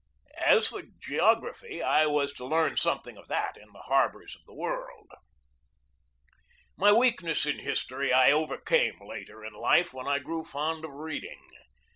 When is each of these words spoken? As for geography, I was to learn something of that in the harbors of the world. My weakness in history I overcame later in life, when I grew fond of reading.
As 0.45 0.65
for 0.69 0.81
geography, 0.99 1.83
I 1.83 2.07
was 2.07 2.33
to 2.33 2.43
learn 2.47 2.75
something 2.75 3.17
of 3.17 3.27
that 3.27 3.55
in 3.55 3.71
the 3.71 3.83
harbors 3.85 4.35
of 4.35 4.43
the 4.47 4.53
world. 4.55 5.07
My 6.75 6.91
weakness 6.91 7.45
in 7.45 7.59
history 7.59 8.11
I 8.11 8.31
overcame 8.31 8.97
later 8.99 9.45
in 9.45 9.53
life, 9.53 9.93
when 9.93 10.07
I 10.07 10.17
grew 10.17 10.43
fond 10.43 10.85
of 10.85 10.95
reading. 10.95 11.39